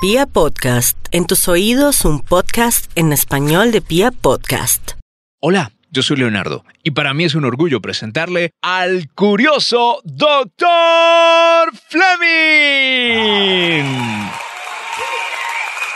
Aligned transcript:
Pia 0.00 0.26
Podcast, 0.26 0.96
en 1.10 1.26
tus 1.26 1.48
oídos 1.48 2.04
un 2.04 2.20
podcast 2.20 2.88
en 2.94 3.12
español 3.12 3.72
de 3.72 3.80
Pia 3.80 4.12
Podcast. 4.12 4.92
Hola, 5.40 5.72
yo 5.90 6.04
soy 6.04 6.18
Leonardo 6.18 6.64
y 6.84 6.92
para 6.92 7.14
mí 7.14 7.24
es 7.24 7.34
un 7.34 7.44
orgullo 7.44 7.80
presentarle 7.80 8.52
al 8.62 9.08
curioso 9.16 10.00
Dr. 10.04 11.72
Fleming. 11.88 13.10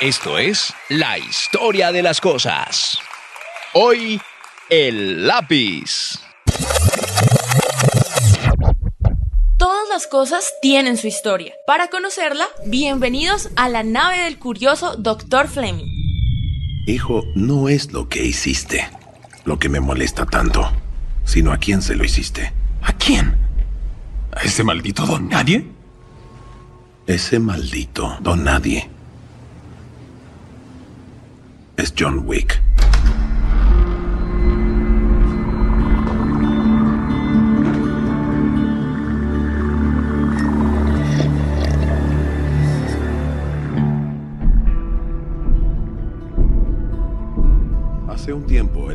Esto 0.01 0.37
es 0.37 0.75
la 0.89 1.19
historia 1.19 1.93
de 1.93 2.03
las 2.03 2.21
cosas. 2.21 2.99
Hoy, 3.73 4.21
el 4.69 5.29
lápiz. 5.29 6.19
Las 9.93 10.07
cosas 10.07 10.55
tienen 10.63 10.97
su 10.97 11.07
historia. 11.07 11.53
Para 11.67 11.89
conocerla, 11.89 12.47
bienvenidos 12.65 13.51
a 13.57 13.69
la 13.69 13.83
nave 13.83 14.23
del 14.23 14.39
curioso 14.39 14.97
Dr. 14.97 15.49
Fleming. 15.49 15.85
Hijo, 16.87 17.25
no 17.35 17.69
es 17.69 17.93
lo 17.93 18.09
que 18.09 18.25
hiciste 18.25 18.89
lo 19.45 19.59
que 19.59 19.69
me 19.69 19.81
molesta 19.81 20.25
tanto, 20.25 20.71
sino 21.25 21.53
a 21.53 21.59
quién 21.59 21.83
se 21.83 21.95
lo 21.95 22.05
hiciste. 22.05 22.53
¿A 22.81 22.95
quién? 22.95 23.37
¿A 24.35 24.41
ese 24.41 24.65
maldito 24.65 25.05
don 25.05 25.29
nadie? 25.29 25.67
Ese 27.07 27.39
maldito 27.39 28.17
don 28.21 28.45
nadie 28.45 28.89
es 31.77 31.93
John 31.99 32.23
Wick. 32.25 32.63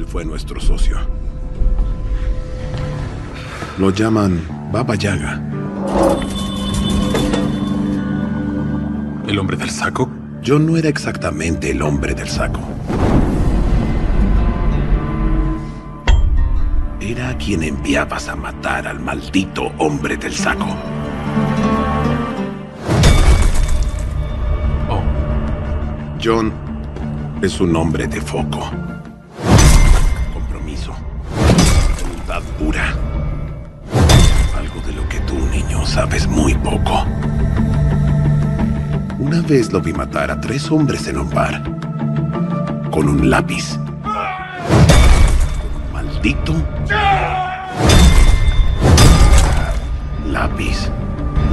Fue 0.08 0.24
nuestro 0.26 0.60
socio. 0.60 0.98
Lo 3.78 3.92
llaman 3.92 4.42
Baba 4.72 4.96
Yaga. 4.96 5.42
¿El 9.28 9.38
hombre 9.38 9.58
del 9.58 9.70
saco? 9.70 10.10
Yo 10.42 10.58
no 10.58 10.78
era 10.78 10.88
exactamente 10.88 11.72
el 11.72 11.82
hombre 11.82 12.16
del 12.16 12.30
saco. 12.30 12.62
Era 17.02 17.30
a 17.30 17.38
quien 17.38 17.64
enviabas 17.64 18.30
a 18.30 18.36
matar 18.36 18.88
al 18.88 19.00
maldito 19.00 19.72
hombre 19.78 20.18
del 20.18 20.34
saco. 20.34 20.68
Oh, 24.90 25.02
John 26.24 26.54
es 27.42 27.60
un 27.60 27.76
hombre 27.76 28.08
de 28.08 28.22
foco. 28.22 28.72
Algo 34.56 34.82
de 34.86 34.94
lo 34.94 35.08
que 35.08 35.20
tú, 35.22 35.36
niño, 35.52 35.86
sabes 35.86 36.28
muy 36.28 36.56
poco. 36.56 37.06
Una 39.20 39.42
vez 39.42 39.72
lo 39.72 39.80
vi 39.80 39.94
matar 39.94 40.32
a 40.32 40.42
tres 40.42 40.72
hombres 40.72 41.08
en 41.08 41.18
un 41.18 41.30
bar. 41.30 41.62
Con 42.92 43.08
un 43.10 43.30
lápiz. 43.30 43.78
Con 45.62 45.72
un 45.76 45.94
maldito. 45.94 46.56
Lápiz. 50.26 50.90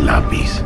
Lápiz. 0.03 0.63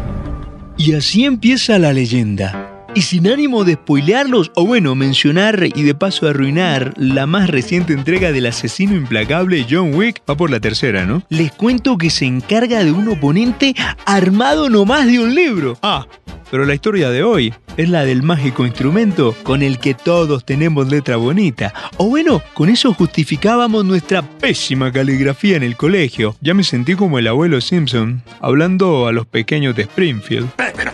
Y 0.77 0.95
así 0.95 1.25
empieza 1.25 1.79
la 1.79 1.93
leyenda. 1.93 2.68
Y 2.99 3.03
sin 3.03 3.29
ánimo 3.29 3.63
de 3.63 3.75
spoilearlos, 3.75 4.51
o 4.57 4.67
bueno, 4.67 4.97
mencionar 4.97 5.69
y 5.73 5.85
de 5.85 5.95
paso 5.95 6.27
arruinar 6.27 6.95
la 6.97 7.29
más 7.29 7.49
reciente 7.49 7.93
entrega 7.93 8.33
del 8.33 8.47
asesino 8.47 8.97
implacable 8.97 9.65
John 9.71 9.95
Wick, 9.95 10.21
va 10.29 10.37
por 10.37 10.51
la 10.51 10.59
tercera, 10.59 11.07
¿no? 11.07 11.23
Les 11.29 11.53
cuento 11.53 11.97
que 11.97 12.11
se 12.11 12.25
encarga 12.25 12.83
de 12.83 12.91
un 12.91 13.07
oponente 13.07 13.77
armado 14.05 14.69
nomás 14.69 15.07
de 15.07 15.21
un 15.21 15.33
libro. 15.33 15.79
Ah, 15.81 16.09
pero 16.51 16.65
la 16.65 16.75
historia 16.75 17.11
de 17.11 17.23
hoy 17.23 17.55
es 17.77 17.89
la 17.89 18.05
del 18.05 18.25
mágico 18.25 18.67
instrumento 18.67 19.33
con 19.45 19.63
el 19.63 19.79
que 19.79 19.95
todos 19.95 20.45
tenemos 20.45 20.89
letra 20.89 21.15
bonita. 21.19 21.73
O 21.99 22.09
bueno, 22.09 22.43
con 22.53 22.69
eso 22.69 22.93
justificábamos 22.95 23.85
nuestra 23.85 24.23
pésima 24.23 24.91
caligrafía 24.91 25.57
en 25.57 25.63
el 25.63 25.77
colegio. 25.77 26.35
Ya 26.41 26.53
me 26.53 26.65
sentí 26.65 26.97
como 26.97 27.21
el 27.21 27.29
abuelo 27.29 27.61
Simpson, 27.61 28.25
hablando 28.41 29.07
a 29.07 29.13
los 29.13 29.25
pequeños 29.25 29.77
de 29.77 29.83
Springfield. 29.83 30.49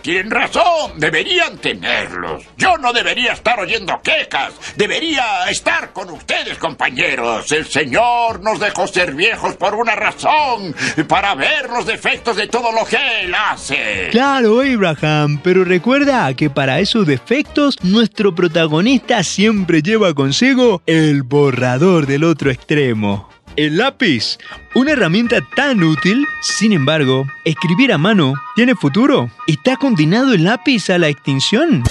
Tienen 0.04 0.30
razón, 0.30 0.98
deberían 0.98 1.56
tenerlos. 1.56 2.42
Yo 2.58 2.76
no 2.76 2.92
debería 2.92 3.32
estar 3.32 3.58
oyendo 3.58 4.02
quejas, 4.02 4.52
debería 4.76 5.48
estar 5.48 5.94
con 5.94 6.10
ustedes, 6.10 6.58
compañeros. 6.58 7.50
El 7.50 7.64
Señor 7.64 8.42
nos 8.42 8.60
dejó 8.60 8.86
ser 8.86 9.14
viejos 9.14 9.56
por 9.56 9.74
una 9.74 9.94
razón, 9.94 10.74
para 11.08 11.34
ver 11.34 11.70
los 11.70 11.86
defectos 11.86 12.36
de 12.36 12.48
todo 12.48 12.70
lo 12.70 12.84
que 12.84 12.98
Él 13.22 13.34
hace. 13.34 14.08
Claro, 14.10 14.60
Abraham, 14.60 15.40
pero 15.42 15.64
recuerda 15.64 16.34
que 16.34 16.50
para 16.50 16.80
esos 16.80 17.06
defectos 17.06 17.78
nuestro 17.82 18.34
protagonista 18.34 19.22
siempre 19.22 19.80
lleva 19.80 20.12
consigo 20.12 20.82
el 20.84 21.22
borrador 21.22 22.06
del 22.06 22.24
otro 22.24 22.50
extremo. 22.50 23.33
El 23.56 23.76
lápiz, 23.76 24.36
una 24.74 24.90
herramienta 24.92 25.36
tan 25.54 25.80
útil, 25.84 26.26
sin 26.42 26.72
embargo, 26.72 27.24
escribir 27.44 27.92
a 27.92 27.98
mano 27.98 28.34
tiene 28.56 28.74
futuro. 28.74 29.30
¿Está 29.46 29.76
condenado 29.76 30.34
el 30.34 30.42
lápiz 30.42 30.90
a 30.90 30.98
la 30.98 31.06
extinción? 31.06 31.84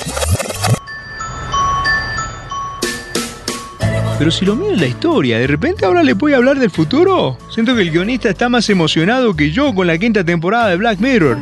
Pero 4.20 4.30
si 4.30 4.46
lo 4.46 4.58
mío 4.58 4.72
es 4.72 4.82
la 4.82 4.88
historia, 4.88 5.40
¿de 5.40 5.48
repente 5.48 5.86
ahora 5.86 6.04
le 6.04 6.14
voy 6.14 6.34
a 6.34 6.38
hablar 6.38 6.60
del 6.60 6.70
futuro? 6.70 7.38
Siento 7.50 7.74
que 7.76 7.82
el 7.82 7.92
guionista 7.92 8.30
está 8.30 8.50
más 8.50 8.70
emocionado 8.70 9.34
que 9.34 9.52
yo 9.52 9.74
con 9.74 9.88
la 9.88 9.98
quinta 9.98 10.24
temporada 10.26 10.68
de 10.68 10.76
Black 10.76 11.00
Mirror. 11.00 11.38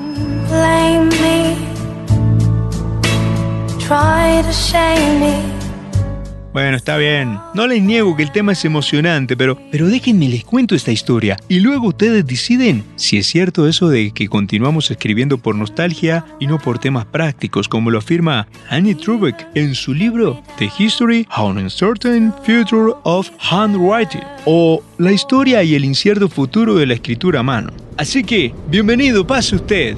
blame 0.50 1.10
me. 1.20 1.56
Me. 5.20 5.61
Bueno, 6.54 6.76
está 6.76 6.98
bien. 6.98 7.40
No 7.54 7.66
les 7.66 7.82
niego 7.82 8.16
que 8.18 8.24
el 8.24 8.32
tema 8.32 8.52
es 8.52 8.66
emocionante, 8.66 9.38
pero, 9.38 9.58
pero 9.72 9.88
déjenme 9.88 10.28
les 10.28 10.44
cuento 10.44 10.76
esta 10.76 10.92
historia. 10.92 11.38
Y 11.48 11.62
luego 11.62 11.88
ustedes 11.88 12.26
deciden 12.26 12.84
si 12.98 13.18
es 13.18 13.28
cierto 13.28 13.70
eso 13.70 13.88
de 13.88 14.12
que 14.12 14.28
continuamos 14.28 14.92
escribiendo 14.92 15.38
por 15.38 15.56
nostalgia 15.56 16.26
y 16.42 16.48
no 16.48 16.60
por 16.60 16.78
temas 16.78 17.06
prácticos, 17.06 17.70
como 17.70 17.90
lo 17.90 18.00
afirma 18.00 18.48
Annie 18.70 18.96
Trubeck 18.96 19.48
en 19.56 19.74
su 19.76 19.94
libro 19.94 20.42
The 20.58 20.70
History 20.78 21.26
of 21.38 21.52
an 21.52 21.58
Uncertain 21.58 22.34
Future 22.46 22.94
of 23.04 23.30
Handwriting, 23.50 24.24
o 24.46 24.84
La 24.98 25.14
historia 25.14 25.64
y 25.64 25.76
el 25.76 25.86
incierto 25.86 26.28
futuro 26.28 26.76
de 26.76 26.86
la 26.86 26.96
escritura 26.96 27.40
a 27.40 27.44
mano. 27.44 27.72
Así 27.98 28.24
que, 28.24 28.54
bienvenido, 28.68 29.26
pase 29.26 29.56
usted. 29.56 29.98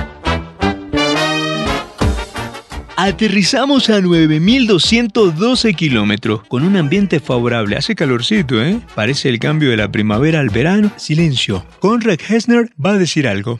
Aterrizamos 2.97 3.89
a 3.89 3.99
9.212 3.99 5.75
kilómetros, 5.75 6.43
con 6.47 6.63
un 6.63 6.77
ambiente 6.77 7.19
favorable. 7.19 7.77
Hace 7.77 7.95
calorcito, 7.95 8.61
¿eh? 8.61 8.79
Parece 8.95 9.29
el 9.29 9.39
cambio 9.39 9.69
de 9.69 9.77
la 9.77 9.91
primavera 9.91 10.39
al 10.39 10.49
verano. 10.49 10.91
Silencio. 10.97 11.65
Conrad 11.79 12.19
Hessner 12.19 12.69
va 12.83 12.91
a 12.91 12.97
decir 12.97 13.27
algo. 13.27 13.59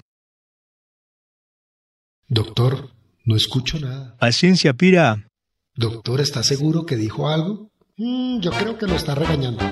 Doctor, 2.27 2.91
no 3.25 3.35
escucho 3.35 3.79
nada. 3.79 4.15
Paciencia, 4.17 4.73
Pira. 4.73 5.27
Doctor, 5.75 6.21
¿está 6.21 6.43
seguro 6.43 6.85
que 6.85 6.95
dijo 6.95 7.29
algo? 7.29 7.71
Mm, 7.97 8.39
yo 8.41 8.51
creo 8.51 8.77
que 8.77 8.87
lo 8.87 8.95
está 8.95 9.15
regañando. 9.15 9.63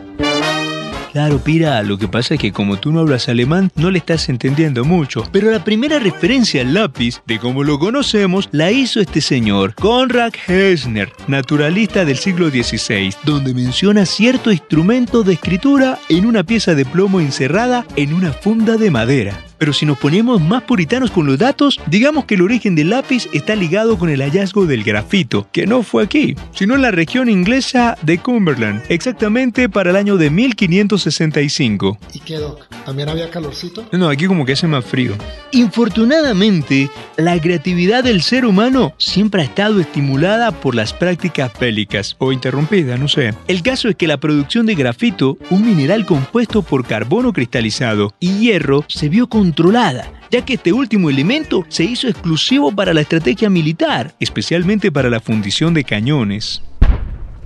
Claro, 1.12 1.40
Pira, 1.40 1.82
lo 1.82 1.98
que 1.98 2.08
pasa 2.08 2.36
es 2.36 2.40
que 2.40 2.52
como 2.52 2.78
tú 2.78 2.92
no 2.92 3.00
hablas 3.00 3.30
alemán, 3.30 3.72
no 3.76 3.90
le 3.90 3.98
estás 3.98 4.30
entendiendo 4.30 4.86
mucho. 4.86 5.24
Pero 5.32 5.50
la 5.50 5.64
primera 5.64 5.98
referencia 5.98 6.62
al 6.62 6.74
lápiz, 6.74 7.22
de 7.26 7.40
como 7.40 7.64
lo 7.64 7.80
conocemos, 7.80 8.48
la 8.52 8.72
hizo 8.72 9.00
este 9.00 9.20
señor, 9.20 9.74
Konrad 9.74 10.34
Hessner, 10.48 11.12
naturalista 11.28 12.06
del 12.06 12.18
siglo 12.18 12.50
XVI, 12.50 13.14
donde 13.24 13.56
menciona 13.56 14.06
cierto 14.06 14.52
instrumento 14.52 15.24
de 15.24 15.34
escritura 15.34 15.98
en 16.10 16.28
una 16.28 16.44
pieza 16.44 16.76
de 16.76 16.86
plomo 16.86 17.20
encerrada 17.20 17.86
en 17.96 18.14
una 18.14 18.32
funda 18.32 18.78
de 18.78 18.92
madera. 18.92 19.49
Pero 19.60 19.74
si 19.74 19.86
nos 19.86 20.00
ponemos 20.00 20.42
más 20.42 20.64
puritanos 20.64 21.12
con 21.12 21.28
los 21.28 21.38
datos, 21.38 21.80
digamos 21.88 22.26
que 22.26 22.36
el 22.36 22.42
origen 22.42 22.76
del 22.76 22.90
lápiz 22.90 23.28
está 23.34 23.56
ligado 23.56 24.00
con 24.00 24.10
el 24.10 24.22
hallazgo 24.22 24.66
del 24.66 24.84
grafito, 24.84 25.48
que 25.52 25.68
no 25.68 25.84
fue 25.84 26.04
aquí, 26.04 26.36
sino 26.54 26.76
en 26.76 26.82
la 26.82 26.92
región 26.92 27.30
inglesa 27.30 27.98
de 28.02 28.18
Cumberland, 28.18 28.82
exactamente 28.90 29.68
para 29.68 29.90
el 29.90 29.98
año 29.98 30.18
de 30.18 30.30
1565. 30.30 31.98
¿Y 32.14 32.20
qué, 32.20 32.38
Doc? 32.38 32.68
¿También 32.86 33.10
había 33.10 33.30
calorcito? 33.30 33.86
No, 33.92 34.10
aquí 34.10 34.26
como 34.26 34.46
que 34.46 34.54
hace 34.54 34.68
más 34.68 34.86
frío. 34.86 35.14
Infortunadamente, 35.52 36.90
la 37.18 37.40
creatividad 37.40 38.04
del 38.04 38.22
ser 38.22 38.46
humano 38.46 38.94
siempre 38.98 39.42
ha 39.42 39.46
estado 39.46 39.82
estimulada 39.82 40.52
por 40.52 40.74
las 40.74 40.94
prácticas 40.94 41.52
bélicas, 41.60 42.16
o 42.20 42.32
interrumpida, 42.32 42.98
no 42.98 43.08
sé. 43.08 43.34
El 43.48 43.62
caso 43.62 43.90
es 43.90 43.96
que 43.96 44.08
la 44.08 44.18
producción 44.18 44.66
de 44.66 44.76
grafito, 44.76 45.38
un 45.50 45.66
mineral 45.66 46.06
compuesto 46.06 46.62
por 46.62 46.86
carbono 46.86 47.34
cristalizado 47.34 48.14
y 48.20 48.38
hierro, 48.38 48.86
se 48.88 49.10
vio 49.10 49.28
controlada 49.50 50.20
ya 50.32 50.46
que 50.46 50.54
este 50.54 50.72
último 50.72 51.10
elemento 51.10 51.66
se 51.70 51.84
hizo 51.84 52.08
exclusivo 52.08 52.72
para 52.72 52.94
la 52.94 53.02
estrategia 53.02 53.50
militar, 53.50 54.14
especialmente 54.20 54.92
para 54.92 55.10
la 55.10 55.20
fundición 55.20 55.74
de 55.74 55.84
cañones. 55.84 56.62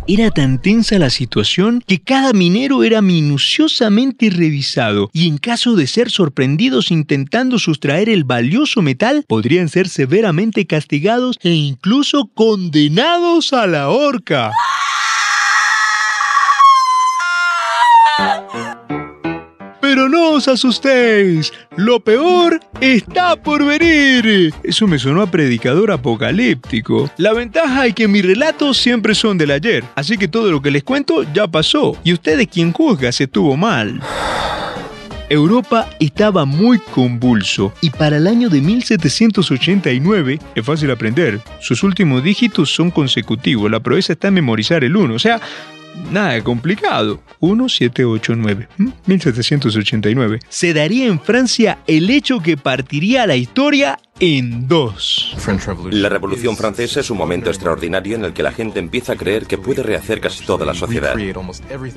Era 0.05 0.31
tan 0.31 0.61
tensa 0.61 0.99
la 0.99 1.09
situación 1.09 1.81
que 1.87 2.01
cada 2.01 2.33
minero 2.33 2.83
era 2.83 3.01
minuciosamente 3.01 4.29
revisado 4.29 5.09
y 5.13 5.29
en 5.29 5.37
caso 5.37 5.77
de 5.77 5.87
ser 5.87 6.11
sorprendidos 6.11 6.91
intentando 6.91 7.57
sustraer 7.57 8.09
el 8.09 8.25
valioso 8.25 8.81
metal, 8.81 9.23
podrían 9.29 9.69
ser 9.69 9.87
severamente 9.87 10.67
castigados 10.67 11.39
e 11.41 11.51
incluso 11.51 12.29
condenados 12.33 13.53
a 13.53 13.65
la 13.65 13.87
horca. 13.87 14.51
Pero 19.93 20.09
no 20.09 20.31
os 20.31 20.47
asustéis, 20.47 21.53
lo 21.77 21.99
peor 21.99 22.59
está 22.81 23.35
por 23.35 23.63
venir. 23.63 24.51
Eso 24.63 24.87
me 24.87 24.97
sonó 24.97 25.21
a 25.21 25.29
predicador 25.29 25.91
apocalíptico. 25.91 27.11
La 27.17 27.31
ventaja 27.31 27.85
es 27.85 27.93
que 27.93 28.07
mis 28.07 28.25
relatos 28.25 28.77
siempre 28.77 29.13
son 29.13 29.37
del 29.37 29.51
ayer, 29.51 29.83
así 29.93 30.17
que 30.17 30.27
todo 30.27 30.49
lo 30.49 30.63
que 30.63 30.71
les 30.71 30.83
cuento 30.83 31.31
ya 31.31 31.45
pasó. 31.45 31.95
Y 32.03 32.11
ustedes 32.11 32.47
quien 32.47 32.71
juzga 32.71 33.11
si 33.11 33.25
estuvo 33.25 33.55
mal. 33.55 34.01
Europa 35.29 35.87
estaba 35.99 36.45
muy 36.45 36.79
convulso 36.79 37.71
y 37.81 37.91
para 37.91 38.17
el 38.17 38.25
año 38.25 38.49
de 38.49 38.61
1789 38.61 40.39
es 40.55 40.65
fácil 40.65 40.89
aprender. 40.89 41.39
Sus 41.59 41.83
últimos 41.83 42.23
dígitos 42.23 42.73
son 42.73 42.89
consecutivos, 42.89 43.69
la 43.69 43.79
proeza 43.79 44.13
está 44.13 44.29
en 44.29 44.33
memorizar 44.33 44.83
el 44.83 44.95
1, 44.95 45.13
o 45.13 45.19
sea, 45.19 45.39
nada 46.11 46.41
complicado. 46.43 47.21
1789, 47.41 48.67
1789. 49.05 50.39
Se 50.49 50.73
daría 50.73 51.07
en 51.07 51.19
Francia 51.19 51.79
el 51.87 52.09
hecho 52.09 52.39
que 52.39 52.57
partiría 52.57 53.27
la 53.27 53.35
historia 53.35 53.99
en 54.19 54.67
dos. 54.67 55.35
La 55.91 56.09
Revolución 56.09 56.55
Francesa 56.55 56.99
es 56.99 57.09
un 57.09 57.17
momento 57.17 57.49
extraordinario 57.49 58.15
en 58.15 58.25
el 58.25 58.33
que 58.33 58.43
la 58.43 58.51
gente 58.51 58.79
empieza 58.79 59.13
a 59.13 59.15
creer 59.15 59.45
que 59.45 59.57
puede 59.57 59.83
rehacer 59.83 60.21
casi 60.21 60.45
toda 60.45 60.65
la 60.65 60.73
sociedad. 60.73 61.15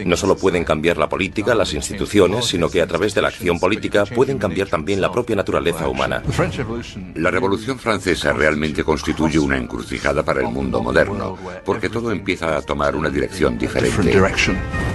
No 0.05 0.17
solo 0.17 0.37
pueden 0.37 0.65
cambiar 0.65 0.97
la 0.97 1.09
política, 1.09 1.55
las 1.55 1.75
instituciones, 1.75 2.47
sino 2.47 2.69
que 2.69 2.83
a 2.83 2.87
través 2.87 3.15
de 3.15 3.23
la 3.23 3.29
acción 3.29 3.61
política 3.61 4.05
pueden 4.07 4.39
cambiar 4.39 4.69
también 4.69 5.01
la 5.01 5.13
propia 5.13 5.37
naturaleza 5.37 5.89
humana. 5.89 6.23
La 7.15 7.31
Revolución 7.31 7.79
Francesa 7.79 8.33
realmente 8.33 8.83
constituye 8.83 9.39
una 9.39 9.57
encrucijada 9.57 10.23
para 10.23 10.41
el 10.41 10.49
mundo 10.49 10.83
moderno, 10.83 11.37
porque 11.65 11.89
todo 11.89 12.11
empieza 12.11 12.57
a 12.57 12.63
tomar 12.63 12.97
una 12.97 13.11
dirección 13.11 13.59
diferente. 13.59 14.19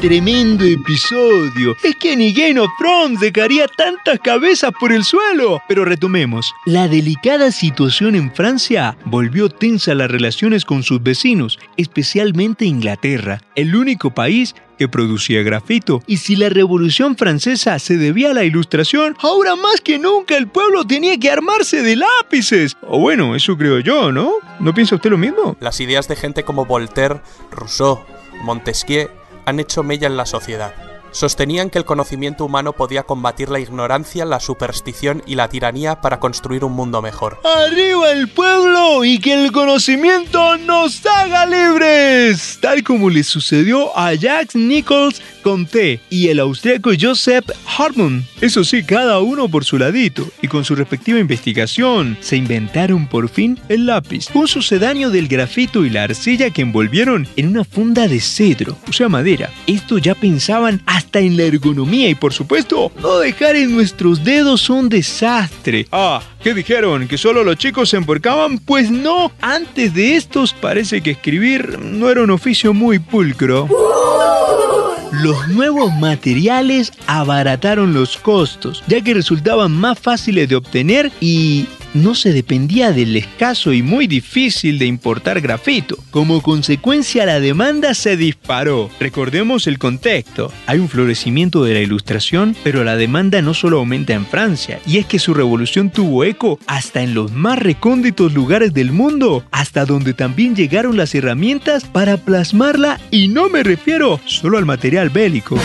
Tremendo 0.02 0.66
episodio. 0.66 1.76
Es 1.84 1.96
que 1.96 2.16
ni 2.18 2.34
Game 2.34 2.60
of 2.60 2.72
dejaría 3.20 3.68
tantas 3.68 4.20
cabezas 4.20 4.72
por 4.80 4.92
el 4.92 5.04
suelo. 5.04 5.62
Pero 5.68 5.86
retomemos. 5.86 6.52
La 6.66 6.88
delicada 6.88 7.52
situación 7.52 8.16
en 8.16 8.34
Francia 8.34 8.98
volvió 9.06 9.48
tensa 9.48 9.94
las 9.94 10.10
relaciones 10.10 10.66
con 10.66 10.82
sus 10.82 11.04
vecinos, 11.04 11.60
especialmente 11.78 12.66
Inglaterra, 12.66 13.42
el 13.54 13.76
único 13.76 14.10
país 14.10 14.56
que 14.80 14.88
producía 14.88 15.44
grafito. 15.44 16.02
Y 16.08 16.18
si 16.18 16.36
la 16.36 16.50
Revolución 16.50 17.16
Francesa 17.16 17.78
se 17.78 17.98
debía 17.98 18.32
a 18.32 18.34
la 18.34 18.44
ilustración, 18.44 19.16
ahora 19.20 19.56
más 19.56 19.82
que 19.82 20.00
nunca 20.00 20.36
el 20.36 20.48
pueblo 20.48 20.84
tenía 20.84 21.16
que 21.20 21.30
armarse 21.30 21.84
de 21.84 21.98
lápices. 21.98 22.76
O 22.82 22.98
bueno, 22.98 23.36
eso 23.36 23.56
creo 23.56 23.78
yo, 23.78 24.12
¿no? 24.12 24.32
¿No 24.60 24.74
piensa 24.74 24.96
usted 24.96 25.12
lo 25.12 25.20
mismo? 25.20 25.56
Las 25.60 25.80
ideas 25.80 26.08
de 26.08 26.16
gente 26.16 26.42
como 26.42 26.66
Voltaire, 26.66 27.22
Rousseau, 27.52 28.04
Montesquieu 28.44 29.21
han 29.46 29.60
hecho 29.60 29.84
mella 29.84 30.08
en 30.08 30.18
la 30.18 30.26
sociedad. 30.26 30.91
Sostenían 31.12 31.70
que 31.70 31.78
el 31.78 31.86
conocimiento 31.86 32.46
humano 32.46 32.74
podía 32.74 33.04
combatir 33.04 33.50
la 33.50 33.60
ignorancia, 33.60 34.26
la 34.26 34.40
superstición 34.40 35.24
y 35.26 35.36
la 35.36 35.50
tiranía 35.50 36.02
para 36.02 36.20
construir 36.20 36.64
un 36.64 36.74
mundo 36.74 37.02
mejor. 37.02 37.40
¡Arriba 37.44 38.12
el 38.12 38.30
pueblo 38.30 39.04
y 39.04 39.20
que 39.20 39.34
el 39.34 39.52
conocimiento 39.52 40.58
nos 40.58 41.06
haga 41.06 41.46
libres! 41.46 42.60
Tal 42.62 42.84
como 42.84 43.10
le 43.10 43.24
sucedió 43.24 43.98
a 43.98 44.14
Jacques 44.14 44.56
Nichols 44.56 45.22
Comte 45.42 46.00
y 46.10 46.28
el 46.28 46.40
austríaco 46.40 46.92
Joseph 47.00 47.50
Hartmann. 47.78 48.26
Eso 48.42 48.64
sí, 48.64 48.84
cada 48.84 49.20
uno 49.20 49.50
por 49.50 49.66
su 49.66 49.78
ladito 49.78 50.28
y 50.42 50.48
con 50.48 50.64
su 50.66 50.76
respectiva 50.76 51.20
investigación, 51.20 52.18
se 52.22 52.38
inventaron 52.38 53.08
por 53.08 53.30
fin 53.30 53.60
el 53.70 53.86
lápiz, 53.86 54.28
un 54.34 54.48
sucedáneo 54.48 55.10
del 55.10 55.28
grafito 55.28 55.86
y 55.86 55.90
la 55.90 56.04
arcilla 56.04 56.52
que 56.52 56.62
envolvieron 56.62 57.28
en 57.36 57.48
una 57.48 57.64
funda 57.64 58.08
de 58.08 58.20
cedro, 58.20 58.78
o 58.88 58.94
sea, 58.94 59.10
madera. 59.10 59.50
Esto 59.68 59.98
ya 59.98 60.16
pensaban 60.16 60.82
hasta 61.02 61.20
en 61.20 61.36
la 61.36 61.44
ergonomía 61.44 62.10
y 62.10 62.16
por 62.16 62.32
supuesto, 62.32 62.92
no 63.02 63.18
dejar 63.18 63.56
en 63.56 63.74
nuestros 63.74 64.24
dedos 64.24 64.70
un 64.70 64.88
desastre. 64.88 65.88
Ah, 65.92 66.22
¿qué 66.44 66.54
dijeron? 66.54 67.08
¿Que 67.08 67.18
solo 67.18 67.44
los 67.44 67.58
chicos 67.58 67.90
se 67.90 67.98
emporcaban? 67.98 68.60
Pues 68.60 68.92
no, 68.92 69.32
antes 69.42 69.96
de 69.96 70.16
estos 70.16 70.54
parece 70.54 71.02
que 71.02 71.12
escribir 71.12 71.80
no 71.80 72.10
era 72.10 72.22
un 72.22 72.30
oficio 72.30 72.74
muy 72.74 73.00
pulcro. 73.00 73.68
Los 75.12 75.48
nuevos 75.48 75.92
materiales 75.94 76.92
abarataron 77.08 77.94
los 77.94 78.18
costos, 78.18 78.84
ya 78.86 79.02
que 79.02 79.16
resultaban 79.16 79.72
más 79.72 79.98
fáciles 79.98 80.48
de 80.50 80.56
obtener 80.56 81.12
y 81.20 81.68
no 81.94 82.16
se 82.16 82.34
dependía 82.34 82.92
del 82.92 83.16
escaso 83.16 83.74
y 83.74 83.82
muy 83.82 84.08
difícil 84.08 84.80
de 84.80 84.86
importar 84.86 85.42
grafito. 85.42 85.98
Como 86.12 86.42
consecuencia 86.42 87.26
la 87.26 87.40
demanda 87.40 87.94
se 87.94 88.18
disparó. 88.18 88.90
Recordemos 89.00 89.68
el 89.68 89.78
contexto. 89.80 90.52
Hay 90.68 90.80
un 90.80 90.90
florecimiento 90.90 91.64
de 91.64 91.74
la 91.74 91.82
ilustración, 91.82 92.56
pero 92.64 92.84
la 92.84 92.96
demanda 92.96 93.42
no 93.42 93.54
solo 93.54 93.80
aumenta 93.80 94.14
en 94.14 94.26
Francia, 94.26 94.80
y 94.86 94.98
es 94.98 95.06
que 95.06 95.20
su 95.20 95.34
revolución 95.34 95.90
tuvo 95.90 96.24
eco 96.24 96.60
hasta 96.68 97.02
en 97.02 97.14
los 97.14 97.32
más 97.32 97.60
recónditos 97.60 98.34
lugares 98.34 98.74
del 98.74 98.92
mundo, 98.92 99.44
hasta 99.52 99.86
donde 99.86 100.14
también 100.14 100.56
llegaron 100.56 100.98
las 100.98 101.16
herramientas 101.16 101.86
para 101.86 102.18
plasmarla 102.18 103.00
y 103.12 103.28
no 103.28 103.50
me 103.50 103.64
refiero 103.64 104.20
solo 104.26 104.58
al 104.58 104.66
material 104.66 105.10
bélico. 105.10 105.58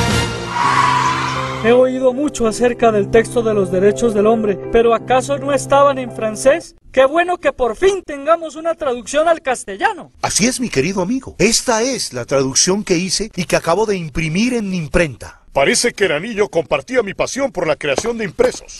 He 1.67 1.73
oído 1.73 2.13
mucho 2.13 2.47
acerca 2.47 2.93
del 2.93 3.11
texto 3.11 3.43
de 3.43 3.53
los 3.53 3.73
derechos 3.73 4.15
del 4.15 4.29
hombre, 4.29 4.57
pero 4.71 4.95
¿acaso 4.95 5.37
no 5.37 5.53
estaban 5.53 5.99
en 5.99 6.13
francés? 6.13 6.77
Qué 6.93 7.05
bueno 7.05 7.39
que 7.39 7.53
por 7.53 7.75
fin 7.75 8.05
tengamos 8.07 8.55
una 8.55 8.77
traducción 8.77 9.27
al 9.27 9.43
castellano. 9.43 10.13
Así 10.23 10.47
es, 10.47 10.61
mi 10.61 10.69
querido 10.69 11.03
amigo. 11.03 11.35
Esta 11.41 11.83
es 11.83 12.13
la 12.13 12.25
traducción 12.25 12.85
que 12.85 12.99
hice 12.99 13.33
y 13.35 13.47
que 13.47 13.57
acabo 13.57 13.85
de 13.85 13.97
imprimir 13.97 14.55
en 14.55 14.71
mi 14.71 14.77
imprenta. 14.77 15.41
Parece 15.53 15.93
que 15.93 16.09
Nariño 16.09 16.47
compartía 16.51 17.03
mi 17.03 17.15
pasión 17.15 17.51
por 17.51 17.67
la 17.67 17.75
creación 17.75 18.17
de 18.17 18.27
impresos. 18.27 18.79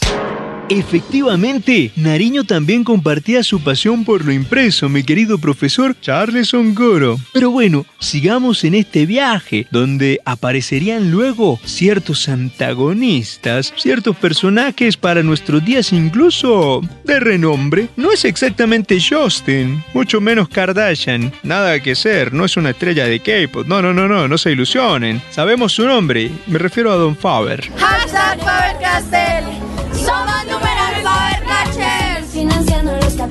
Efectivamente, 0.69 1.93
Nariño 1.95 2.43
también 2.45 2.83
compartía 2.83 3.45
su 3.45 3.63
pasión 3.63 4.05
por 4.05 4.25
lo 4.25 4.33
impreso, 4.33 4.89
mi 4.89 5.05
querido 5.05 5.39
profesor 5.39 5.95
Charles 6.01 6.53
Ongoro. 6.55 7.19
Pero 7.33 7.51
bueno, 7.51 7.87
sigamos 8.01 8.65
en 8.65 8.75
este 8.75 9.07
viaje, 9.07 9.67
donde 9.71 10.21
aparecerían 10.25 11.11
luego 11.11 11.61
ciertos 11.65 12.29
antagonistas, 12.29 13.73
ciertos 13.77 14.17
personajes 14.17 14.97
para 14.97 15.23
nuestros 15.23 15.65
días 15.65 15.93
incluso 15.93 16.81
de 17.05 17.21
renombre. 17.21 17.89
No 17.97 18.11
es 18.11 18.25
exactamente 18.25 18.99
Justin, 19.01 19.85
mucho 19.95 20.21
menos 20.21 20.49
Kardashian, 20.49 21.33
nada 21.45 21.81
que 21.81 21.95
ser, 21.95 22.33
no 22.33 22.45
es 22.45 22.57
una 22.57 22.71
estrella 22.71 23.07
de 23.07 23.21
K-pop, 23.21 23.67
no, 23.67 23.81
no, 23.81 23.93
no, 23.93 24.09
no, 24.09 24.27
no 24.27 24.39
se 24.39 24.51
ilusionen. 24.51 25.23
Sabemos 25.31 25.73
su 25.73 25.87
nombre, 25.87 26.31
me 26.49 26.59
refiero 26.59 26.91
a 26.91 26.97
Don 26.97 27.17
Faber. 27.17 27.71
Faber 27.77 28.77
Castell. 28.81 29.66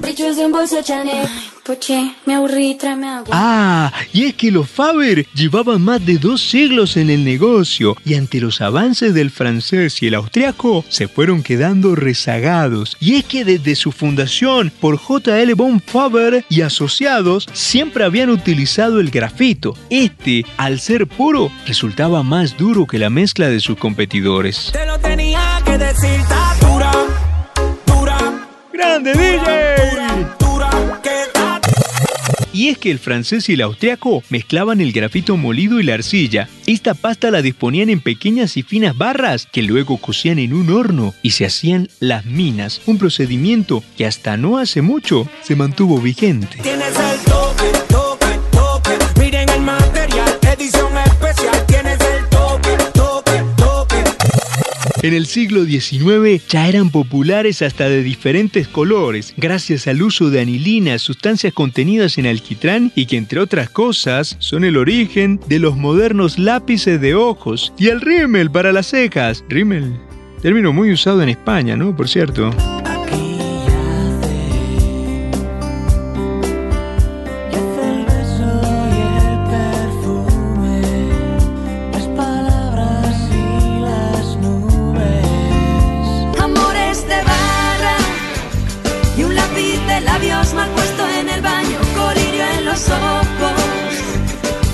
Caprichos 0.05 0.37
de 0.37 0.45
un 0.45 0.51
bolso 0.51 0.83
Chanel. 0.83 1.27
Poche, 1.63 2.13
me 2.27 2.35
aburrí, 2.35 2.75
tráeme 2.75 3.07
agua. 3.07 3.29
Ah, 3.31 3.91
y 4.13 4.25
es 4.25 4.35
que 4.35 4.51
los 4.51 4.69
Faber 4.69 5.25
llevaban 5.33 5.81
más 5.81 6.05
de 6.05 6.19
dos 6.19 6.41
siglos 6.41 6.95
en 6.95 7.09
el 7.09 7.25
negocio 7.25 7.97
y 8.05 8.13
ante 8.13 8.39
los 8.39 8.61
avances 8.61 9.15
del 9.15 9.31
francés 9.31 10.03
y 10.03 10.07
el 10.07 10.13
austriaco 10.13 10.85
se 10.89 11.07
fueron 11.07 11.41
quedando 11.41 11.95
rezagados. 11.95 12.97
Y 12.99 13.15
es 13.15 13.25
que 13.25 13.43
desde 13.45 13.75
su 13.75 13.91
fundación 13.91 14.71
por 14.79 14.97
J.L. 14.97 15.55
von 15.55 15.81
Faber 15.81 16.45
y 16.49 16.61
asociados 16.61 17.47
siempre 17.53 18.03
habían 18.03 18.29
utilizado 18.29 18.99
el 18.99 19.09
grafito. 19.09 19.75
Este, 19.89 20.45
al 20.57 20.79
ser 20.79 21.07
puro, 21.07 21.51
resultaba 21.65 22.21
más 22.21 22.57
duro 22.57 22.85
que 22.85 22.99
la 22.99 23.09
mezcla 23.09 23.49
de 23.49 23.59
sus 23.59 23.77
competidores. 23.77 24.69
Te 24.71 24.85
lo 24.85 24.99
tenía 24.99 25.63
que 25.65 25.79
decir, 25.79 26.21
tatura. 26.29 26.91
grande, 28.71 29.13
DJ! 29.13 29.84
Y 32.55 32.69
es 32.69 32.77
que 32.77 32.89
el 32.89 32.99
francés 32.99 33.49
y 33.49 33.53
el 33.53 33.61
austriaco 33.61 34.23
mezclaban 34.29 34.79
el 34.79 34.93
grafito 34.93 35.35
molido 35.35 35.81
y 35.81 35.83
la 35.83 35.95
arcilla. 35.95 36.47
Esta 36.65 36.93
pasta 36.93 37.29
la 37.29 37.41
disponían 37.41 37.89
en 37.89 37.99
pequeñas 37.99 38.55
y 38.55 38.63
finas 38.63 38.97
barras 38.97 39.45
que 39.51 39.61
luego 39.61 39.97
cocían 39.97 40.39
en 40.39 40.53
un 40.53 40.69
horno 40.69 41.13
y 41.21 41.31
se 41.31 41.45
hacían 41.45 41.89
las 41.99 42.25
minas, 42.25 42.81
un 42.85 42.97
procedimiento 42.97 43.83
que 43.97 44.05
hasta 44.05 44.37
no 44.37 44.57
hace 44.57 44.81
mucho 44.81 45.27
se 45.43 45.57
mantuvo 45.57 45.99
vigente. 45.99 46.59
Tienes 46.63 46.95
el 46.97 47.44
En 55.05 55.13
el 55.13 55.27
siglo 55.27 55.65
XIX 55.65 56.43
ya 56.49 56.67
eran 56.67 56.89
populares 56.89 57.61
hasta 57.61 57.87
de 57.87 58.01
diferentes 58.01 58.67
colores, 58.67 59.35
gracias 59.37 59.85
al 59.85 60.01
uso 60.01 60.31
de 60.31 60.41
anilina, 60.41 60.97
sustancias 60.97 61.53
contenidas 61.53 62.17
en 62.17 62.25
alquitrán 62.25 62.91
y 62.95 63.05
que 63.05 63.17
entre 63.17 63.39
otras 63.39 63.69
cosas 63.69 64.35
son 64.39 64.63
el 64.63 64.77
origen 64.77 65.39
de 65.47 65.59
los 65.59 65.77
modernos 65.77 66.39
lápices 66.39 66.99
de 66.99 67.13
ojos 67.13 67.71
y 67.77 67.89
el 67.89 68.01
rímel 68.01 68.49
para 68.49 68.73
las 68.73 68.87
cejas. 68.87 69.43
Rímel, 69.47 69.93
término 70.41 70.73
muy 70.73 70.91
usado 70.91 71.21
en 71.21 71.29
España, 71.29 71.77
¿no? 71.77 71.95
Por 71.95 72.09
cierto. 72.09 72.49
Labios 90.15 90.53
mal 90.53 90.69
puesto 90.69 91.03
en 91.19 91.27
el 91.27 91.41
baño, 91.41 91.77
colirio 91.93 92.43
en 92.57 92.65
los 92.65 92.89
ojos. 92.89 93.61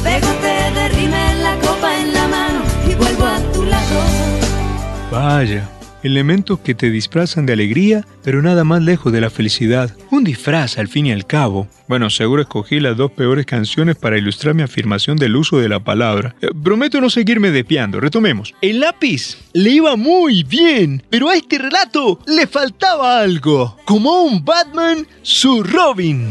Pégate 0.04 0.54
de 0.78 1.38
la 1.42 1.56
copa 1.66 1.90
en 1.98 2.14
la 2.14 2.28
mano 2.28 2.60
y 2.88 2.94
vuelvo 2.94 3.26
a 3.26 3.40
tu 3.54 3.64
lado. 3.64 4.00
Vaya, 5.12 5.64
elementos 6.04 6.60
que 6.60 6.76
te 6.76 6.90
disfrazan 6.90 7.46
de 7.46 7.54
alegría, 7.54 8.06
pero 8.24 8.42
nada 8.42 8.64
más 8.64 8.82
lejos 8.82 9.12
de 9.14 9.22
la 9.22 9.30
felicidad. 9.30 9.96
Un 10.10 10.24
disfraz 10.24 10.78
al 10.78 10.88
fin 10.88 11.06
y 11.08 11.12
al 11.12 11.26
cabo. 11.26 11.68
Bueno, 11.88 12.10
seguro 12.10 12.42
escogí 12.42 12.80
las 12.80 12.98
dos 12.98 13.12
peores 13.12 13.46
canciones 13.46 13.96
para 13.96 14.18
ilustrar 14.18 14.56
mi 14.56 14.64
afirmación 14.64 15.18
del 15.18 15.36
uso 15.36 15.58
de 15.60 15.70
la 15.70 15.80
palabra. 15.80 16.36
Eh, 16.42 16.48
prometo 16.64 17.02
no 17.02 17.10
seguirme 17.10 17.52
desviando. 17.52 18.00
Retomemos. 18.00 18.54
El 18.62 18.80
lápiz 18.80 19.38
le 19.54 19.72
iba 19.72 19.96
muy 19.96 20.44
bien, 20.44 21.04
pero 21.10 21.30
a 21.30 21.36
este 21.36 21.58
relato 21.58 22.20
le 22.28 22.48
faltaba 22.48 23.20
algo. 23.20 23.78
Como 23.86 24.24
un 24.24 24.44
Batman, 24.46 25.06
su 25.22 25.64
Robin. 25.64 26.30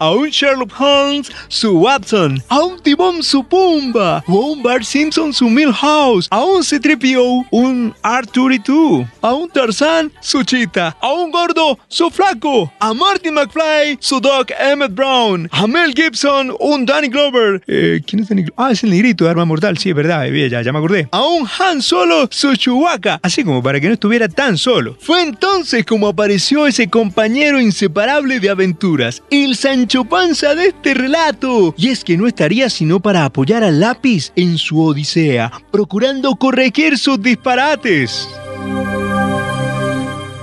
A 0.00 0.12
un 0.12 0.28
Sherlock 0.28 0.72
Holmes, 0.78 1.30
su 1.48 1.78
Watson. 1.78 2.42
A 2.48 2.60
un 2.60 2.80
Tibón, 2.80 3.22
su 3.22 3.42
Pumba. 3.42 4.22
O 4.28 4.42
a 4.42 4.50
un 4.52 4.62
Bart 4.62 4.84
Simpson, 4.84 5.32
su 5.32 5.48
Milhouse. 5.50 6.28
A 6.30 6.44
un 6.44 6.62
C-3PO, 6.62 7.46
un 7.50 7.94
R-32. 8.04 9.08
A 9.22 9.34
un 9.34 9.48
Tarzán, 9.48 10.12
su 10.20 10.42
Chita. 10.44 10.96
A 11.00 11.12
un 11.12 11.30
Gordo, 11.32 11.78
su 11.88 12.10
Flaco. 12.10 12.72
A 12.78 12.94
Martin 12.94 13.34
McFly, 13.34 13.98
su 14.00 14.20
Doc 14.20 14.52
Emmett 14.58 14.94
Brown. 14.94 15.48
A 15.50 15.66
Mel 15.66 15.92
Gibson, 15.94 16.54
un 16.60 16.86
Danny 16.86 17.08
Glover. 17.08 17.62
Eh, 17.66 18.00
¿Quién 18.06 18.22
es 18.22 18.28
Danny 18.28 18.42
Glover? 18.42 18.54
Ah, 18.56 18.70
es 18.70 18.84
el 18.84 18.90
negrito 18.90 19.24
de 19.24 19.30
Arma 19.30 19.44
Mortal. 19.44 19.78
Sí, 19.78 19.90
es 19.90 19.96
verdad. 19.96 20.26
ya, 20.26 20.62
ya 20.62 20.72
me 20.72 20.78
acordé. 20.78 21.08
A 21.10 21.24
un 21.24 21.48
Han 21.58 21.82
Solo, 21.82 22.28
su 22.30 22.54
Chewbacca. 22.54 23.18
Así 23.22 23.42
como 23.42 23.62
para 23.62 23.80
que 23.80 23.88
no 23.88 23.94
estuviera 23.94 24.28
tan 24.28 24.56
solo. 24.58 24.96
Fue 25.00 25.22
entonces 25.22 25.84
como 25.84 26.06
apareció 26.06 26.66
ese 26.66 26.88
compañero 26.88 27.60
inseparable 27.60 28.38
de 28.40 28.50
aventuras. 28.50 29.22
El 29.30 29.56
Sancho 29.88 30.04
Panza 30.04 30.54
de 30.54 30.66
este 30.66 30.92
relato. 30.92 31.74
Y 31.78 31.88
es 31.88 32.04
que 32.04 32.18
no 32.18 32.26
estaría 32.26 32.68
sino 32.68 33.00
para 33.00 33.24
apoyar 33.24 33.64
al 33.64 33.80
lápiz 33.80 34.32
en 34.36 34.58
su 34.58 34.84
odisea, 34.84 35.50
procurando 35.70 36.36
corregir 36.36 36.98
sus 36.98 37.22
disparates. 37.22 38.28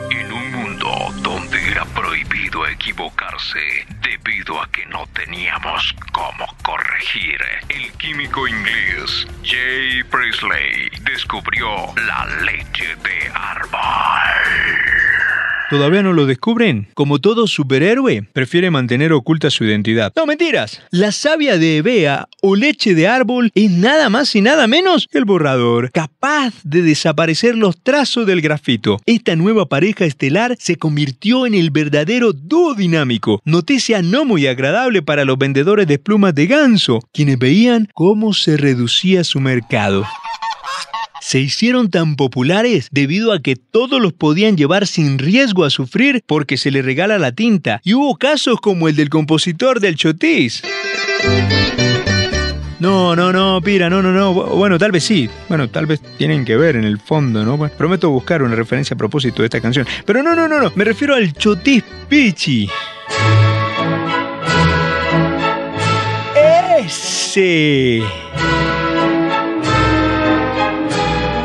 En 0.10 0.34
un 0.34 0.52
mundo 0.52 0.90
donde 1.22 1.64
era 1.64 1.86
prohibido 1.86 2.66
equivocarse 2.66 3.60
debido 4.02 4.60
a 4.60 4.68
que 4.72 4.84
no 4.88 5.06
teníamos 5.14 5.94
cómo 6.12 6.48
corregir, 6.64 7.40
el 7.70 7.92
químico 8.00 8.48
inglés 8.48 9.28
Jay 9.44 10.02
Priestley 10.10 10.90
descubrió 11.04 11.68
la 12.08 12.26
leche 12.46 12.96
de. 13.04 13.16
¿Todavía 15.76 16.04
no 16.04 16.14
lo 16.14 16.26
descubren? 16.26 16.88
Como 16.94 17.20
todo 17.20 17.48
superhéroe, 17.48 18.24
prefiere 18.32 18.72
mantener 18.72 19.12
oculta 19.12 19.50
su 19.50 19.66
identidad. 19.66 20.14
No, 20.16 20.26
mentiras. 20.26 20.82
La 20.90 21.12
savia 21.12 21.58
de 21.58 21.76
Evea 21.76 22.30
o 22.42 22.56
leche 22.56 22.96
de 22.96 23.10
árbol 23.10 23.52
es 23.54 23.70
nada 23.72 24.10
más 24.10 24.34
y 24.38 24.42
nada 24.42 24.68
menos 24.68 25.06
que 25.12 25.18
el 25.18 25.26
borrador, 25.26 25.92
capaz 25.92 26.54
de 26.64 26.82
desaparecer 26.82 27.56
los 27.56 27.84
trazos 27.84 28.26
del 28.26 28.40
grafito. 28.40 29.02
Esta 29.06 29.36
nueva 29.36 29.66
pareja 29.66 30.06
estelar 30.06 30.56
se 30.58 30.78
convirtió 30.78 31.46
en 31.46 31.54
el 31.54 31.72
verdadero 31.72 32.32
dúo 32.32 32.74
dinámico. 32.74 33.42
Noticia 33.44 34.02
no 34.02 34.24
muy 34.24 34.48
agradable 34.48 35.02
para 35.02 35.26
los 35.26 35.38
vendedores 35.38 35.88
de 35.88 36.00
plumas 36.00 36.34
de 36.34 36.48
ganso, 36.48 37.02
quienes 37.12 37.38
veían 37.38 37.90
cómo 37.94 38.32
se 38.34 38.56
reducía 38.56 39.26
su 39.26 39.42
mercado 39.42 40.06
se 41.26 41.40
hicieron 41.40 41.90
tan 41.90 42.18
populares 42.18 42.88
debido 42.92 43.34
a 43.34 43.40
que 43.40 43.56
todos 43.56 44.00
los 44.00 44.14
podían 44.14 44.58
llevar 44.58 44.86
sin 44.86 45.18
riesgo 45.18 45.64
a 45.64 45.72
sufrir 45.72 46.22
porque 46.28 46.56
se 46.56 46.70
les 46.70 46.86
regala 46.86 47.18
la 47.18 47.32
tinta. 47.32 47.82
Y 47.84 47.96
hubo 47.96 48.16
casos 48.16 48.62
como 48.62 48.88
el 48.88 48.96
del 48.96 49.10
compositor 49.10 49.80
del 49.80 49.96
Chotis. 49.96 50.62
No, 52.80 53.16
no, 53.16 53.34
no, 53.34 53.60
Pira, 53.60 53.90
no, 53.90 54.04
no, 54.04 54.12
no. 54.12 54.34
Bueno, 54.36 54.78
tal 54.78 54.92
vez 54.92 55.04
sí. 55.04 55.28
Bueno, 55.50 55.68
tal 55.68 55.88
vez 55.88 56.00
tienen 56.20 56.46
que 56.46 56.58
ver 56.58 56.76
en 56.76 56.84
el 56.84 57.00
fondo, 57.00 57.44
¿no? 57.44 57.58
Bueno, 57.58 57.74
prometo 57.76 58.12
buscar 58.12 58.44
una 58.44 58.54
referencia 58.56 58.94
a 58.94 58.98
propósito 58.98 59.42
de 59.42 59.48
esta 59.48 59.60
canción. 59.60 59.88
Pero 60.06 60.22
no, 60.22 60.36
no, 60.36 60.48
no, 60.48 60.62
no. 60.62 60.72
Me 60.76 60.84
refiero 60.84 61.16
al 61.16 61.34
Chotis 61.34 61.84
Pichi. 62.08 62.70
Ese. 66.86 68.04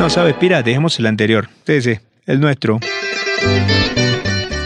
No, 0.01 0.09
sabes, 0.09 0.35
Pira, 0.37 0.63
dejemos 0.63 0.99
el 0.99 1.05
anterior. 1.05 1.51
Ese, 1.67 2.01
el 2.25 2.41
nuestro. 2.41 2.81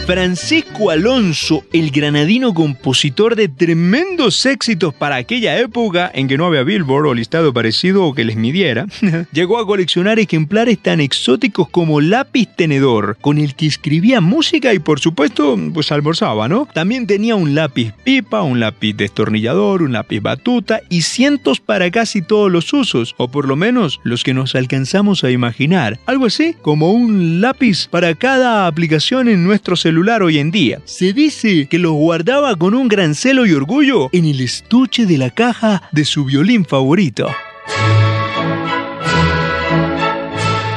Francisco 0.05 0.91
Alonso, 0.91 1.65
el 1.73 1.89
granadino 1.89 2.53
compositor 2.53 3.35
de 3.35 3.47
tremendos 3.47 4.45
éxitos 4.45 4.93
para 4.93 5.15
aquella 5.15 5.57
época 5.57 6.11
en 6.13 6.27
que 6.27 6.37
no 6.37 6.45
había 6.45 6.61
Billboard 6.61 7.07
o 7.07 7.13
listado 7.15 7.51
parecido 7.51 8.05
o 8.05 8.13
que 8.13 8.23
les 8.23 8.35
midiera, 8.35 8.85
llegó 9.31 9.57
a 9.57 9.65
coleccionar 9.65 10.19
ejemplares 10.19 10.77
tan 10.77 11.01
exóticos 11.01 11.69
como 11.69 12.01
lápiz 12.01 12.47
tenedor, 12.55 13.17
con 13.19 13.39
el 13.39 13.55
que 13.55 13.65
escribía 13.65 14.21
música 14.21 14.75
y 14.75 14.79
por 14.79 14.99
supuesto, 14.99 15.57
pues 15.73 15.91
almorzaba, 15.91 16.47
¿no? 16.47 16.67
También 16.71 17.07
tenía 17.07 17.35
un 17.35 17.55
lápiz 17.55 17.91
pipa, 18.03 18.43
un 18.43 18.59
lápiz 18.59 18.93
destornillador, 18.93 19.81
un 19.81 19.93
lápiz 19.93 20.19
batuta 20.19 20.81
y 20.87 21.01
cientos 21.01 21.59
para 21.59 21.89
casi 21.89 22.21
todos 22.21 22.51
los 22.51 22.71
usos, 22.73 23.15
o 23.17 23.31
por 23.31 23.47
lo 23.47 23.55
menos 23.55 23.99
los 24.03 24.23
que 24.23 24.35
nos 24.35 24.53
alcanzamos 24.53 25.23
a 25.23 25.31
imaginar. 25.31 25.99
Algo 26.05 26.27
así 26.27 26.55
como 26.61 26.91
un 26.91 27.41
lápiz 27.41 27.87
para 27.87 28.13
cada 28.13 28.67
aplicación 28.67 29.29
en 29.29 29.43
nuestro 29.43 29.75
hoy 30.21 30.39
en 30.39 30.51
día. 30.51 30.81
Se 30.85 31.13
dice 31.13 31.67
que 31.67 31.79
los 31.79 31.93
guardaba 31.93 32.55
con 32.55 32.73
un 32.73 32.87
gran 32.87 33.15
celo 33.15 33.45
y 33.45 33.53
orgullo 33.53 34.09
en 34.11 34.25
el 34.25 34.41
estuche 34.41 35.05
de 35.05 35.17
la 35.17 35.29
caja 35.29 35.89
de 35.91 36.05
su 36.05 36.25
violín 36.25 36.65
favorito. 36.65 37.27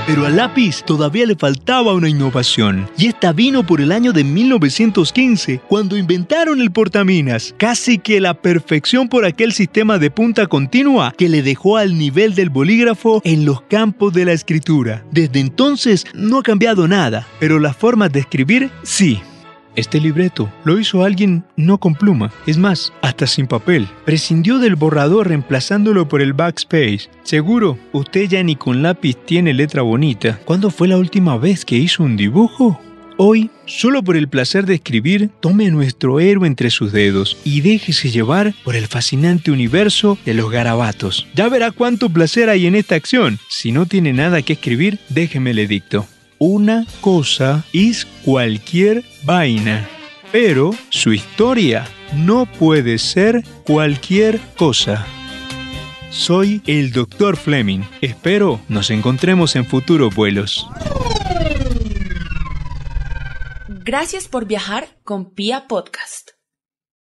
Pero 0.08 0.24
al 0.24 0.36
lápiz 0.36 0.82
todavía 0.84 1.26
le 1.26 1.36
faltaba 1.36 1.92
una 1.92 2.08
innovación, 2.08 2.88
y 2.96 3.08
esta 3.08 3.34
vino 3.34 3.66
por 3.66 3.82
el 3.82 3.92
año 3.92 4.14
de 4.14 4.24
1915, 4.24 5.60
cuando 5.68 5.98
inventaron 5.98 6.62
el 6.62 6.70
portaminas, 6.70 7.54
casi 7.58 7.98
que 7.98 8.18
la 8.18 8.32
perfección 8.32 9.10
por 9.10 9.26
aquel 9.26 9.52
sistema 9.52 9.98
de 9.98 10.10
punta 10.10 10.46
continua 10.46 11.12
que 11.14 11.28
le 11.28 11.42
dejó 11.42 11.76
al 11.76 11.98
nivel 11.98 12.34
del 12.34 12.48
bolígrafo 12.48 13.20
en 13.22 13.44
los 13.44 13.60
campos 13.60 14.14
de 14.14 14.24
la 14.24 14.32
escritura. 14.32 15.04
Desde 15.10 15.40
entonces 15.40 16.06
no 16.14 16.38
ha 16.38 16.42
cambiado 16.42 16.88
nada, 16.88 17.26
pero 17.38 17.58
las 17.58 17.76
formas 17.76 18.10
de 18.10 18.20
escribir 18.20 18.70
sí. 18.84 19.20
Este 19.76 20.00
libreto 20.00 20.52
lo 20.64 20.78
hizo 20.78 21.04
alguien 21.04 21.44
no 21.56 21.78
con 21.78 21.94
pluma, 21.94 22.32
es 22.46 22.58
más, 22.58 22.92
hasta 23.02 23.26
sin 23.26 23.46
papel. 23.46 23.88
Prescindió 24.04 24.58
del 24.58 24.76
borrador 24.76 25.28
reemplazándolo 25.28 26.08
por 26.08 26.20
el 26.20 26.32
backspace. 26.32 27.08
Seguro, 27.22 27.78
usted 27.92 28.28
ya 28.28 28.42
ni 28.42 28.56
con 28.56 28.82
lápiz 28.82 29.16
tiene 29.24 29.54
letra 29.54 29.82
bonita. 29.82 30.40
¿Cuándo 30.44 30.70
fue 30.70 30.88
la 30.88 30.98
última 30.98 31.38
vez 31.38 31.64
que 31.64 31.76
hizo 31.76 32.02
un 32.02 32.16
dibujo? 32.16 32.80
Hoy, 33.20 33.50
solo 33.66 34.04
por 34.04 34.16
el 34.16 34.28
placer 34.28 34.64
de 34.64 34.74
escribir, 34.74 35.30
tome 35.40 35.66
a 35.66 35.70
nuestro 35.70 36.20
héroe 36.20 36.46
entre 36.46 36.70
sus 36.70 36.92
dedos 36.92 37.36
y 37.44 37.62
déjese 37.62 38.10
llevar 38.10 38.54
por 38.62 38.76
el 38.76 38.86
fascinante 38.86 39.50
universo 39.50 40.16
de 40.24 40.34
los 40.34 40.50
garabatos. 40.52 41.26
Ya 41.34 41.48
verá 41.48 41.72
cuánto 41.72 42.10
placer 42.10 42.48
hay 42.48 42.66
en 42.66 42.76
esta 42.76 42.94
acción. 42.94 43.40
Si 43.48 43.72
no 43.72 43.86
tiene 43.86 44.12
nada 44.12 44.42
que 44.42 44.52
escribir, 44.52 45.00
déjeme 45.08 45.52
le 45.52 45.66
dicto 45.66 46.06
una 46.38 46.86
cosa 47.00 47.64
es 47.72 48.06
cualquier 48.24 49.04
vaina. 49.24 49.88
pero 50.30 50.72
su 50.90 51.12
historia 51.12 51.86
no 52.14 52.46
puede 52.46 52.98
ser 52.98 53.42
cualquier 53.64 54.40
cosa. 54.56 55.06
Soy 56.10 56.62
el 56.66 56.92
Dr. 56.92 57.36
Fleming. 57.36 57.82
Espero 58.00 58.60
nos 58.68 58.90
encontremos 58.90 59.56
en 59.56 59.64
futuros 59.64 60.14
vuelos. 60.14 60.66
Gracias 63.68 64.28
por 64.28 64.46
viajar 64.46 64.88
con 65.02 65.30
Pia 65.30 65.66
Podcast. 65.66 66.37